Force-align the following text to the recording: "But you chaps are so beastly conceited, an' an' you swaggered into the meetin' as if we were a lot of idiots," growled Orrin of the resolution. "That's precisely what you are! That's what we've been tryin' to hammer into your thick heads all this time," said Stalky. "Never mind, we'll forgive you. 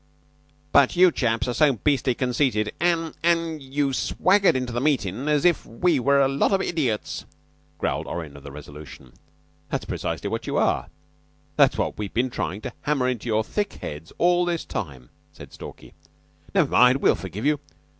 "But 0.71 0.95
you 0.95 1.11
chaps 1.11 1.47
are 1.47 1.53
so 1.53 1.73
beastly 1.73 2.15
conceited, 2.15 2.71
an' 2.79 3.13
an' 3.21 3.59
you 3.61 3.93
swaggered 3.93 4.55
into 4.55 4.73
the 4.73 4.81
meetin' 4.81 5.27
as 5.27 5.45
if 5.45 5.63
we 5.63 5.99
were 5.99 6.19
a 6.19 6.27
lot 6.27 6.51
of 6.53 6.59
idiots," 6.59 7.23
growled 7.77 8.07
Orrin 8.07 8.35
of 8.35 8.41
the 8.41 8.51
resolution. 8.51 9.13
"That's 9.69 9.85
precisely 9.85 10.27
what 10.27 10.47
you 10.47 10.57
are! 10.57 10.87
That's 11.55 11.77
what 11.77 11.99
we've 11.99 12.15
been 12.15 12.31
tryin' 12.31 12.61
to 12.61 12.73
hammer 12.81 13.07
into 13.07 13.27
your 13.27 13.43
thick 13.43 13.73
heads 13.73 14.11
all 14.17 14.43
this 14.43 14.65
time," 14.65 15.11
said 15.33 15.53
Stalky. 15.53 15.93
"Never 16.55 16.71
mind, 16.71 16.97
we'll 16.97 17.13
forgive 17.13 17.45
you. 17.45 17.59